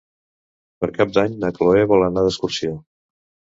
Per 0.85 0.89
Cap 0.95 1.11
d'Any 1.19 1.37
na 1.45 1.53
Chloé 1.59 1.85
vol 1.93 2.07
anar 2.09 2.25
d'excursió. 2.31 2.75